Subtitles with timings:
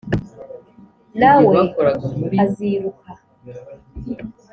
[1.19, 1.55] Nawe
[2.43, 3.11] aziruka